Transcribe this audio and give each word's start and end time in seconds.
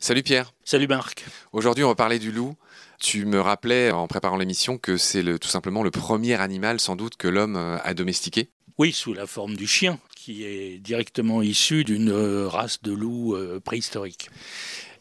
Salut 0.00 0.22
Pierre. 0.22 0.52
Salut 0.64 0.86
Marc. 0.86 1.24
Aujourd'hui, 1.52 1.82
on 1.82 1.88
va 1.88 1.96
parler 1.96 2.20
du 2.20 2.30
loup. 2.30 2.54
Tu 3.00 3.24
me 3.24 3.40
rappelais 3.40 3.90
en 3.90 4.06
préparant 4.06 4.36
l'émission 4.36 4.78
que 4.78 4.96
c'est 4.96 5.24
tout 5.40 5.48
simplement 5.48 5.82
le 5.82 5.90
premier 5.90 6.34
animal 6.34 6.78
sans 6.78 6.94
doute 6.94 7.16
que 7.16 7.26
l'homme 7.26 7.56
euh, 7.56 7.78
a 7.82 7.94
domestiqué. 7.94 8.50
Oui, 8.78 8.92
sous 8.92 9.12
la 9.12 9.26
forme 9.26 9.56
du 9.56 9.66
chien, 9.66 9.98
qui 10.28 10.44
est 10.44 10.78
directement 10.78 11.40
issu 11.40 11.84
d'une 11.84 12.10
euh, 12.10 12.48
race 12.48 12.82
de 12.82 12.92
loup 12.92 13.34
euh, 13.34 13.60
préhistorique. 13.60 14.28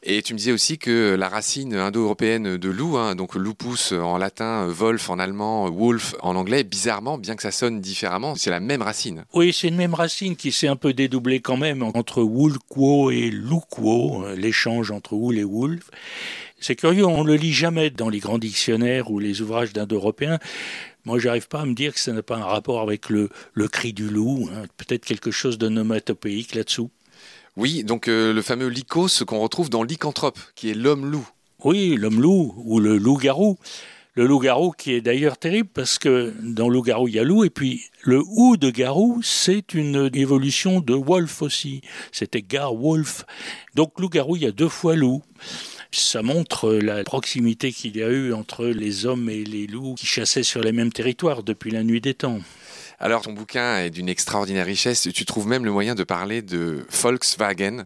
Et 0.02 0.22
tu 0.22 0.32
me 0.34 0.38
disais 0.38 0.54
aussi 0.54 0.78
que 0.78 1.16
la 1.20 1.28
racine 1.28 1.76
indo-européenne 1.76 2.56
de 2.56 2.70
loup, 2.70 2.96
hein, 2.98 3.14
donc 3.14 3.36
lupus 3.36 3.92
en 3.92 4.18
latin, 4.18 4.68
wolf 4.68 5.10
en 5.10 5.20
allemand, 5.20 5.70
wolf 5.70 6.16
en 6.22 6.38
anglais, 6.38 6.64
bizarrement, 6.64 7.18
bien 7.18 7.36
que 7.36 7.42
ça 7.42 7.52
sonne 7.52 7.82
différemment, 7.82 8.36
c'est 8.36 8.52
la 8.52 8.62
même 8.62 8.82
racine. 8.82 9.26
Oui, 9.34 9.52
c'est 9.52 9.68
une 9.68 9.76
même 9.76 9.96
racine 9.96 10.38
qui 10.38 10.54
s'est 10.54 10.70
un 10.70 10.78
peu 10.78 10.94
dédoublée 10.94 11.42
quand 11.42 11.58
même 11.58 11.84
entre 11.84 12.22
wulquo 12.22 13.12
et 13.12 13.30
luquo, 13.30 14.24
euh, 14.24 14.36
l'échange 14.38 14.92
entre 14.92 15.12
wool 15.12 15.40
et 15.40 15.44
wolf. 15.44 15.90
C'est 16.60 16.76
curieux, 16.76 17.06
on 17.06 17.24
ne 17.24 17.30
le 17.30 17.36
lit 17.36 17.54
jamais 17.54 17.92
dans 17.92 18.10
les 18.10 18.20
grands 18.20 18.40
dictionnaires 18.40 19.12
ou 19.12 19.20
les 19.20 19.42
ouvrages 19.42 19.74
d'indo-européens. 19.74 20.40
Moi, 21.06 21.20
j'arrive 21.20 21.48
pas 21.48 21.62
à 21.62 21.66
me 21.66 21.74
dire 21.74 21.94
que 21.94 22.00
ça 22.00 22.12
n'a 22.12 22.24
pas 22.24 22.38
un 22.38 22.44
rapport 22.44 22.82
avec 22.82 23.10
le, 23.10 23.30
cri 23.72 23.94
du 23.94 24.10
loup, 24.10 24.50
hein. 24.52 24.64
peut-être 24.78 25.06
quelque 25.06 25.32
chose 25.32 25.58
de 25.58 25.70
nomatopéique 25.70 26.56
là-dessous. 26.56 26.90
Oui, 27.56 27.84
donc 27.84 28.08
euh, 28.08 28.34
le 28.34 28.42
fameux 28.42 28.68
lycos 28.68 29.24
qu'on 29.26 29.40
retrouve 29.40 29.70
dans 29.70 29.84
lycanthrope, 29.84 30.40
qui 30.56 30.70
est 30.70 30.74
l'homme-loup. 30.74 31.28
Oui, 31.64 31.96
l'homme-loup 31.96 32.56
ou 32.66 32.80
le 32.80 32.98
loup-garou. 32.98 33.58
Le 34.14 34.26
loup-garou 34.26 34.72
qui 34.72 34.94
est 34.94 35.02
d'ailleurs 35.02 35.38
terrible 35.38 35.70
parce 35.72 36.00
que 36.00 36.34
dans 36.42 36.70
loup-garou, 36.70 37.08
il 37.08 37.16
y 37.16 37.20
a 37.20 37.24
loup 37.24 37.44
et 37.44 37.52
puis 37.52 37.84
le 38.02 38.22
ou 38.28 38.58
de 38.58 38.72
garou, 38.72 39.22
c'est 39.22 39.76
une 39.76 40.10
évolution 40.14 40.82
de 40.82 40.96
wolf 40.96 41.44
aussi. 41.44 41.82
C'était 42.12 42.42
gar-wolf. 42.42 43.26
Donc 43.76 44.00
loup-garou, 44.00 44.36
il 44.36 44.42
y 44.42 44.48
a 44.48 44.52
deux 44.52 44.70
fois 44.70 44.96
loup. 44.96 45.22
Ça 45.92 46.22
montre 46.22 46.74
la 46.74 47.04
proximité 47.04 47.72
qu'il 47.72 47.98
y 47.98 48.04
a 48.04 48.10
eu 48.10 48.34
entre 48.34 48.66
les 48.66 49.06
hommes 49.06 49.30
et 49.30 49.44
les 49.44 49.68
loups 49.68 49.96
qui 49.96 50.06
chassaient 50.06 50.44
sur 50.44 50.62
les 50.62 50.72
mêmes 50.72 50.92
territoires 50.92 51.44
depuis 51.44 51.72
la 51.72 51.84
nuit 51.84 52.02
des 52.02 52.14
temps. 52.14 52.40
Alors, 53.00 53.22
ton 53.22 53.34
bouquin 53.34 53.78
est 53.78 53.92
d'une 53.92 54.10
extraordinaire 54.10 54.66
richesse. 54.66 55.08
Tu 55.14 55.26
trouves 55.26 55.48
même 55.48 55.66
le 55.66 55.72
moyen 55.72 55.94
de 55.94 56.04
parler 56.04 56.42
de 56.42 56.84
Volkswagen, 56.90 57.86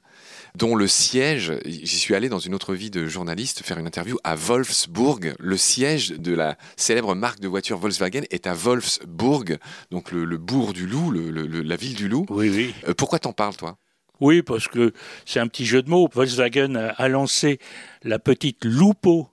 dont 0.55 0.73
le 0.73 0.87
siège, 0.87 1.53
j'y 1.65 1.99
suis 1.99 2.15
allé 2.15 2.29
dans 2.29 2.39
une 2.39 2.55
autre 2.55 2.73
vie 2.73 2.89
de 2.89 3.07
journaliste 3.07 3.61
faire 3.61 3.77
une 3.77 3.87
interview 3.87 4.17
à 4.23 4.35
Wolfsburg. 4.35 5.33
Le 5.37 5.57
siège 5.57 6.11
de 6.11 6.33
la 6.33 6.57
célèbre 6.77 7.13
marque 7.13 7.41
de 7.41 7.49
voiture 7.49 7.77
Volkswagen 7.77 8.21
est 8.31 8.47
à 8.47 8.53
Wolfsburg, 8.53 9.57
donc 9.91 10.11
le, 10.11 10.37
bourg 10.37 10.71
du 10.71 10.87
loup, 10.87 11.11
la 11.11 11.75
ville 11.75 11.95
du 11.95 12.07
loup. 12.07 12.25
Oui, 12.29 12.49
oui. 12.49 12.73
Euh, 12.87 12.93
pourquoi 12.93 13.19
t'en 13.19 13.33
parles, 13.33 13.55
toi? 13.57 13.77
Oui, 14.21 14.41
parce 14.41 14.67
que 14.67 14.93
c'est 15.25 15.39
un 15.39 15.47
petit 15.47 15.65
jeu 15.65 15.81
de 15.81 15.89
mots. 15.89 16.07
Volkswagen 16.13 16.75
a 16.75 17.07
lancé 17.09 17.59
la 18.03 18.19
petite 18.19 18.63
Lupo 18.63 19.31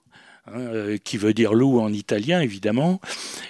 Hein, 0.51 0.59
euh, 0.59 0.97
qui 0.97 1.17
veut 1.17 1.33
dire 1.33 1.53
loup 1.53 1.79
en 1.79 1.93
italien 1.93 2.41
évidemment. 2.41 2.99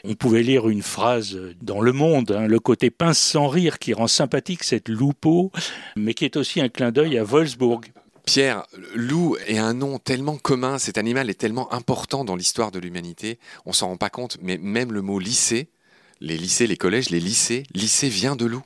On 0.04 0.16
pouvait 0.16 0.44
lire 0.44 0.68
une 0.68 0.81
phrase 0.81 1.40
dans 1.62 1.81
Le 1.81 1.94
Monde, 1.94 2.31
hein, 2.31 2.48
le 2.48 2.59
côté 2.59 2.90
pince 2.90 3.20
sans 3.20 3.48
rire 3.48 3.80
qui 3.80 3.94
rend 3.94 4.08
sympathique 4.08 4.64
cette 4.64 4.90
loupeau, 4.90 5.52
mais 5.96 6.14
qui 6.14 6.26
est 6.26 6.36
aussi 6.36 6.59
un 6.59 6.68
clin 6.68 6.92
d'œil 6.92 7.18
à 7.18 7.23
Wolfsburg. 7.23 7.81
Pierre, 8.26 8.64
loup 8.96 9.38
est 9.48 9.58
un 9.58 9.74
nom 9.74 9.98
tellement 9.98 10.38
commun, 10.38 10.78
cet 10.78 10.98
animal 10.98 11.30
est 11.30 11.40
tellement 11.40 11.72
important 11.74 12.26
dans 12.26 12.36
l'histoire 12.36 12.72
de 12.72 12.80
l'humanité, 12.80 13.40
on 13.66 13.74
s'en 13.74 13.88
rend 13.88 13.98
pas 13.98 14.09
compte, 14.09 14.38
mais 14.42 14.58
même 14.58 14.92
le 14.92 15.02
mot 15.02 15.20
lycée, 15.20 15.70
les 16.20 16.38
lycées, 16.38 16.68
les 16.68 16.78
collèges, 16.78 17.09
les 17.09 17.22
lycées, 17.22 17.64
lycée 17.74 18.09
vient 18.09 18.36
de 18.36 18.46
loup. 18.46 18.64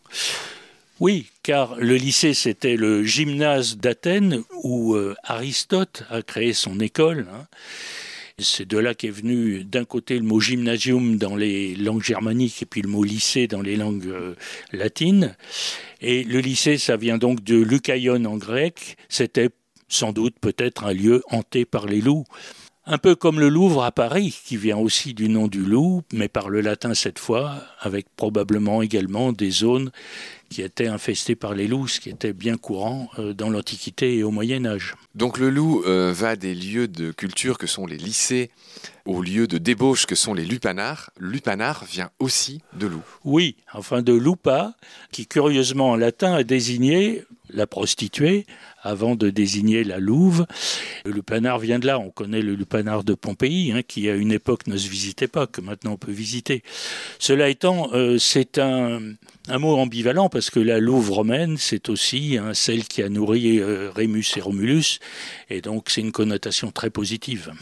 Oui, 1.00 1.26
car 1.42 1.76
le 1.76 1.96
lycée, 1.96 2.34
c'était 2.34 2.76
le 2.76 3.04
gymnase 3.04 3.78
d'Athènes 3.78 4.44
où 4.62 4.94
euh, 4.94 5.16
Aristote 5.24 6.04
a 6.10 6.22
créé 6.22 6.54
son 6.54 6.80
école. 6.80 7.28
Hein. 7.34 7.48
C'est 8.38 8.68
de 8.68 8.78
là 8.78 8.94
qu'est 8.94 9.10
venu 9.10 9.64
d'un 9.64 9.86
côté 9.86 10.18
le 10.18 10.24
mot 10.24 10.40
gymnasium 10.40 11.18
dans 11.18 11.36
les 11.36 11.76
langues 11.76 12.04
germaniques 12.04 12.62
et 12.62 12.66
puis 12.66 12.82
le 12.82 12.90
mot 12.90 13.04
lycée 13.04 13.48
dans 13.48 13.62
les 13.62 13.76
langues 13.76 14.08
euh, 14.08 14.36
latines. 14.72 15.36
Et 16.02 16.24
le 16.24 16.40
lycée, 16.40 16.78
ça 16.78 16.96
vient 16.96 17.18
donc 17.18 17.44
de 17.44 17.56
Lukaion 17.56 18.26
en 18.26 18.38
grec. 18.38 18.98
C'était 19.10 19.50
sans 19.88 20.14
doute 20.14 20.36
peut-être 20.40 20.86
un 20.86 20.94
lieu 20.94 21.24
hanté 21.30 21.66
par 21.66 21.86
les 21.86 22.02
loups. 22.02 22.26
Un 22.86 22.98
peu 22.98 23.16
comme 23.16 23.40
le 23.40 23.48
Louvre 23.48 23.86
à 23.86 23.94
Paris, 23.94 24.38
qui 24.44 24.58
vient 24.58 24.78
aussi 24.78 25.14
du 25.14 25.30
nom 25.30 25.48
du 25.48 25.64
loup, 25.64 26.02
mais 26.12 26.28
par 26.28 26.50
le 26.50 26.60
latin 26.60 26.94
cette 26.94 27.18
fois, 27.18 27.64
avec 27.80 28.08
probablement 28.18 28.82
également 28.82 29.32
des 29.32 29.52
zones 29.52 29.90
qui 30.50 30.62
étaient 30.62 30.88
infestés 30.88 31.38
par 31.38 31.54
les 31.54 31.68
loups, 31.68 31.88
ce 31.88 32.02
qui 32.02 32.10
était 32.10 32.34
bien 32.34 32.58
courant 32.58 33.10
euh, 33.20 33.34
dans 33.34 33.50
l'Antiquité 33.50 34.18
et 34.18 34.24
au 34.24 34.32
Moyen 34.32 34.66
Âge. 34.66 34.96
Donc 35.16 35.38
le 35.38 35.50
loup 35.50 35.82
euh, 35.86 36.12
va 36.14 36.36
des 36.36 36.54
lieux 36.54 36.90
de 36.90 37.12
culture 37.12 37.58
que 37.58 37.68
sont 37.68 37.86
les 37.86 37.98
lycées 37.98 38.52
aux 39.06 39.22
lieux 39.22 39.48
de 39.48 39.58
débauche 39.58 40.06
que 40.06 40.16
sont 40.16 40.34
les 40.34 40.46
lupanards. 40.46 41.10
Lupanar 41.18 41.86
vient 41.86 42.10
aussi 42.20 42.62
de 42.74 42.88
loup. 42.88 43.04
Oui, 43.24 43.56
enfin 43.74 44.02
de 44.02 44.14
lupa, 44.14 44.76
qui 45.12 45.26
curieusement 45.26 45.92
en 45.92 45.96
latin 45.96 46.34
a 46.34 46.44
désigné 46.44 47.24
la 47.54 47.68
prostituée 47.68 48.46
avant 48.82 49.16
de 49.16 49.30
désigner 49.30 49.84
la 49.84 50.00
louve. 50.00 50.46
Le 51.06 51.12
lupanar 51.12 51.60
vient 51.60 51.80
de 51.80 51.88
là. 51.88 52.00
On 52.00 52.10
connaît 52.10 52.42
le 52.42 52.56
lupanar 52.56 53.04
de 53.04 53.14
Pompéi, 53.14 53.72
hein, 53.72 53.82
qui 53.88 54.10
à 54.10 54.16
une 54.16 54.32
époque 54.32 54.68
ne 54.68 54.78
se 54.78 54.90
visitait 54.90 55.28
pas, 55.28 55.48
que 55.48 55.62
maintenant 55.62 55.94
on 55.94 55.98
peut 55.98 56.12
visiter. 56.12 56.64
Cela 57.20 57.50
étant, 57.50 57.90
euh, 57.94 58.18
c'est 58.18 58.58
un, 58.58 59.00
mot 59.50 59.78
ambivalent 59.78 60.30
parce 60.30 60.50
que 60.50 60.60
la 60.60 60.80
louve 60.80 61.12
romaine, 61.12 61.58
c'est 61.58 61.90
aussi 61.90 62.38
hein, 62.38 62.54
celle 62.54 62.86
qui 62.86 63.02
a 63.04 63.10
nourri 63.10 63.60
euh, 63.60 63.92
Rémus 63.92 64.26
et 64.36 64.42
Romulus, 64.42 65.00
et 65.50 65.62
donc 65.62 65.90
c'est 65.90 66.02
une 66.02 66.12
connotation 66.12 66.72
très 66.72 66.90
positive. 66.90 67.54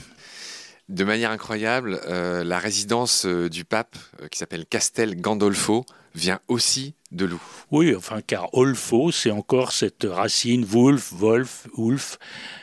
De 0.90 1.04
manière 1.04 1.32
incroyable, 1.32 2.02
euh, 2.08 2.44
la 2.44 2.60
résidence 2.60 3.26
du 3.26 3.64
pape, 3.64 3.96
qui 4.30 4.38
s'appelle 4.38 4.66
Castel 4.66 5.20
Gandolfo, 5.20 5.86
vient 6.16 6.40
aussi 6.48 6.94
de 7.12 7.26
loup. 7.26 7.42
Oui, 7.72 7.96
enfin, 7.96 8.22
car 8.22 8.54
Olfo, 8.54 9.12
c'est 9.12 9.32
encore 9.32 9.72
cette 9.72 10.06
racine 10.10 10.64
Wolf, 10.64 11.12
Wolf, 11.14 11.68
Ulf, 11.78 12.20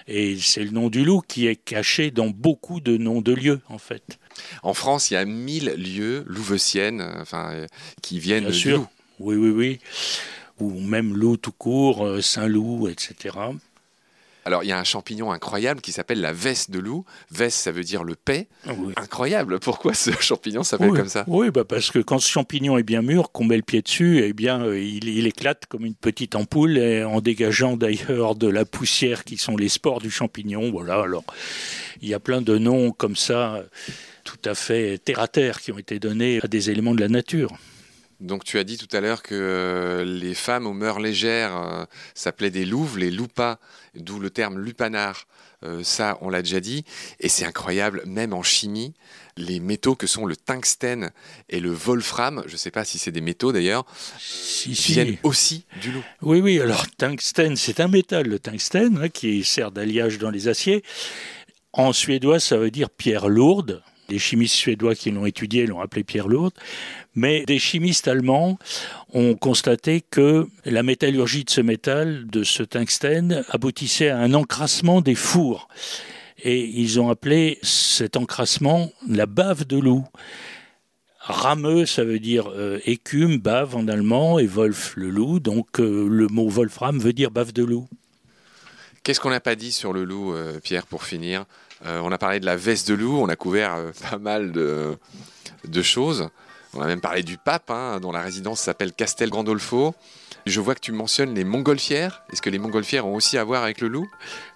et 0.06 0.36
c'est 0.38 0.64
le 0.64 0.70
nom 0.70 0.88
du 0.88 1.04
loup 1.04 1.22
qui 1.26 1.46
est 1.46 1.56
caché 1.56 2.10
dans 2.10 2.28
beaucoup 2.28 2.80
de 2.80 2.96
noms 2.96 3.20
de 3.20 3.32
lieux, 3.32 3.60
en 3.68 3.78
fait. 3.78 4.18
En 4.62 4.74
France, 4.74 5.10
il 5.10 5.14
y 5.14 5.16
a 5.16 5.24
mille 5.24 5.74
lieux 5.76 6.24
louveciennes, 6.26 7.02
enfin, 7.20 7.66
qui 8.02 8.18
viennent 8.20 8.48
Bien 8.48 8.58
du 8.58 8.70
loup. 8.72 8.86
Oui, 9.20 9.36
oui, 9.36 9.50
oui. 9.50 9.78
Ou 10.60 10.80
même 10.80 11.14
loup 11.14 11.36
tout 11.36 11.52
court, 11.52 12.04
euh, 12.04 12.20
Saint-Loup, 12.20 12.88
etc. 12.88 13.36
Alors, 14.48 14.64
il 14.64 14.68
y 14.68 14.72
a 14.72 14.78
un 14.78 14.84
champignon 14.84 15.30
incroyable 15.30 15.82
qui 15.82 15.92
s'appelle 15.92 16.22
la 16.22 16.32
veste 16.32 16.70
de 16.70 16.78
loup. 16.78 17.04
Veste, 17.30 17.58
ça 17.58 17.70
veut 17.70 17.84
dire 17.84 18.02
le 18.02 18.14
paix. 18.14 18.48
Ah 18.66 18.70
incroyable. 18.96 19.60
Pourquoi 19.60 19.92
ce 19.92 20.10
champignon 20.20 20.62
s'appelle 20.62 20.88
comme 20.92 21.10
ça? 21.10 21.24
Oui, 21.26 21.50
bah 21.50 21.64
parce 21.64 21.90
que 21.90 21.98
quand 21.98 22.18
ce 22.18 22.30
champignon 22.30 22.78
est 22.78 22.82
bien 22.82 23.02
mûr, 23.02 23.30
qu'on 23.30 23.44
met 23.44 23.58
le 23.58 23.62
pied 23.62 23.82
dessus, 23.82 24.22
eh 24.24 24.32
bien, 24.32 24.62
euh, 24.62 24.80
il, 24.80 25.26
éclate 25.26 25.66
comme 25.66 25.84
une 25.84 25.94
petite 25.94 26.34
ampoule, 26.34 26.78
en 27.04 27.20
dégageant 27.20 27.76
d'ailleurs 27.76 28.36
de 28.36 28.48
la 28.48 28.64
poussière 28.64 29.24
qui 29.24 29.36
sont 29.36 29.54
les 29.54 29.68
spores 29.68 30.00
du 30.00 30.10
champignon. 30.10 30.70
Voilà. 30.70 31.02
Alors, 31.02 31.24
il 32.00 32.08
y 32.08 32.14
a 32.14 32.18
plein 32.18 32.40
de 32.40 32.56
noms 32.56 32.90
comme 32.90 33.16
ça, 33.16 33.62
tout 34.24 34.40
à 34.46 34.54
fait 34.54 34.96
terre 34.96 35.20
à 35.20 35.28
terre, 35.28 35.60
qui 35.60 35.72
ont 35.72 35.78
été 35.78 35.98
donnés 35.98 36.40
à 36.42 36.48
des 36.48 36.70
éléments 36.70 36.94
de 36.94 37.00
la 37.00 37.08
nature. 37.08 37.52
Donc 38.20 38.44
tu 38.44 38.58
as 38.58 38.64
dit 38.64 38.76
tout 38.76 38.94
à 38.96 39.00
l'heure 39.00 39.22
que 39.22 39.34
euh, 39.34 40.04
les 40.04 40.34
femmes 40.34 40.66
aux 40.66 40.72
mœurs 40.72 40.98
légères 40.98 41.56
euh, 41.56 41.84
s'appelaient 42.14 42.50
des 42.50 42.64
louves, 42.64 42.98
les 42.98 43.10
loupas, 43.10 43.58
d'où 43.94 44.18
le 44.18 44.30
terme 44.30 44.58
lupanar. 44.58 45.26
Euh, 45.64 45.82
ça, 45.82 46.18
on 46.20 46.30
l'a 46.30 46.42
déjà 46.42 46.60
dit. 46.60 46.84
Et 47.20 47.28
c'est 47.28 47.44
incroyable, 47.44 48.02
même 48.06 48.32
en 48.32 48.42
chimie, 48.42 48.94
les 49.36 49.60
métaux 49.60 49.96
que 49.96 50.06
sont 50.06 50.24
le 50.24 50.36
tungstène 50.36 51.10
et 51.48 51.60
le 51.60 51.72
wolfram, 51.72 52.42
je 52.46 52.52
ne 52.52 52.58
sais 52.58 52.70
pas 52.70 52.84
si 52.84 52.98
c'est 52.98 53.10
des 53.10 53.20
métaux 53.20 53.52
d'ailleurs, 53.52 53.84
viennent 54.66 55.18
aussi 55.22 55.64
du 55.80 55.92
loup. 55.92 56.04
Oui, 56.22 56.40
oui, 56.40 56.60
alors 56.60 56.86
tungstène, 56.96 57.56
c'est 57.56 57.80
un 57.80 57.88
métal, 57.88 58.26
le 58.28 58.38
tungstène, 58.38 58.98
hein, 59.02 59.08
qui 59.08 59.44
sert 59.44 59.72
d'alliage 59.72 60.18
dans 60.18 60.30
les 60.30 60.48
aciers. 60.48 60.84
En 61.72 61.92
suédois, 61.92 62.40
ça 62.40 62.56
veut 62.56 62.70
dire 62.70 62.90
pierre 62.90 63.28
lourde. 63.28 63.82
Les 64.08 64.18
chimistes 64.18 64.54
suédois 64.54 64.94
qui 64.94 65.10
l'ont 65.10 65.26
étudié 65.26 65.66
l'ont 65.66 65.80
appelé 65.80 66.02
pierre 66.02 66.28
lourde. 66.28 66.54
Mais 67.14 67.44
des 67.44 67.58
chimistes 67.58 68.08
allemands 68.08 68.58
ont 69.12 69.34
constaté 69.34 70.00
que 70.00 70.46
la 70.64 70.82
métallurgie 70.82 71.44
de 71.44 71.50
ce 71.50 71.60
métal, 71.60 72.26
de 72.26 72.42
ce 72.42 72.62
tungstène, 72.62 73.44
aboutissait 73.50 74.08
à 74.08 74.18
un 74.18 74.32
encrassement 74.32 75.02
des 75.02 75.14
fours. 75.14 75.68
Et 76.42 76.64
ils 76.64 77.00
ont 77.00 77.10
appelé 77.10 77.58
cet 77.62 78.16
encrassement 78.16 78.90
la 79.08 79.26
bave 79.26 79.66
de 79.66 79.76
loup. 79.76 80.06
Rameux, 81.20 81.84
ça 81.84 82.04
veut 82.04 82.20
dire 82.20 82.48
euh, 82.48 82.80
écume, 82.86 83.36
bave 83.36 83.76
en 83.76 83.88
allemand, 83.88 84.38
et 84.38 84.46
Wolf, 84.46 84.94
le 84.96 85.10
loup. 85.10 85.40
Donc 85.40 85.80
euh, 85.80 86.08
le 86.08 86.28
mot 86.28 86.48
Wolfram 86.48 86.98
veut 86.98 87.12
dire 87.12 87.30
bave 87.30 87.52
de 87.52 87.64
loup. 87.64 87.86
Qu'est-ce 89.02 89.20
qu'on 89.20 89.30
n'a 89.30 89.40
pas 89.40 89.54
dit 89.54 89.72
sur 89.72 89.92
le 89.92 90.04
loup, 90.04 90.32
euh, 90.32 90.58
Pierre, 90.60 90.86
pour 90.86 91.04
finir? 91.04 91.44
On 91.84 92.10
a 92.10 92.18
parlé 92.18 92.40
de 92.40 92.46
la 92.46 92.56
veste 92.56 92.88
de 92.88 92.94
loup, 92.94 93.18
on 93.18 93.28
a 93.28 93.36
couvert 93.36 93.76
pas 94.10 94.18
mal 94.18 94.52
de, 94.52 94.96
de 95.66 95.82
choses. 95.82 96.28
On 96.74 96.82
a 96.82 96.86
même 96.86 97.00
parlé 97.00 97.22
du 97.22 97.38
pape, 97.38 97.70
hein, 97.70 97.98
dont 98.00 98.12
la 98.12 98.20
résidence 98.20 98.60
s'appelle 98.60 98.92
Castel 98.92 99.30
Gandolfo. 99.30 99.94
Je 100.46 100.60
vois 100.60 100.74
que 100.74 100.80
tu 100.80 100.92
mentionnes 100.92 101.34
les 101.34 101.44
montgolfières. 101.44 102.22
Est-ce 102.32 102.40
que 102.40 102.50
les 102.50 102.58
montgolfières 102.58 103.06
ont 103.06 103.14
aussi 103.14 103.36
à 103.36 103.44
voir 103.44 103.62
avec 103.62 103.80
le 103.80 103.88
loup? 103.88 104.08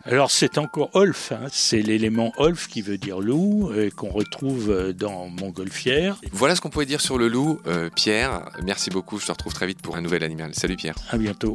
Alors 0.05 0.31
c'est 0.31 0.59
encore 0.59 0.91
Olf, 0.95 1.33
hein. 1.33 1.47
c'est 1.51 1.83
l'élément 1.83 2.33
Olf 2.37 2.69
qui 2.69 2.83
veut 2.83 2.99
dire 2.99 3.21
loup, 3.21 3.71
euh, 3.71 3.91
qu'on 3.91 4.09
retrouve 4.09 4.71
euh, 4.71 4.93
dans 4.93 5.27
montgolfière. 5.29 6.17
Voilà 6.33 6.55
ce 6.55 6.61
qu'on 6.61 6.71
pouvait 6.71 6.87
dire 6.87 7.01
sur 7.01 7.19
le 7.19 7.29
loup. 7.29 7.61
Euh, 7.67 7.91
Pierre, 7.95 8.51
merci 8.63 8.91
beaucoup. 8.91 9.19
Je 9.19 9.27
te 9.27 9.33
retrouve 9.33 9.53
très 9.53 9.67
vite 9.67 9.83
pour 9.83 9.97
un 9.97 10.01
nouvel 10.01 10.23
animal. 10.23 10.55
Salut 10.55 10.77
Pierre. 10.77 10.95
À 11.11 11.19
bientôt. 11.19 11.55